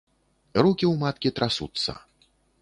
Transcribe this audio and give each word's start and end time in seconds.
Рукі 0.63 0.85
ў 0.93 0.95
маткі 1.03 1.29
трасуцца. 1.41 1.91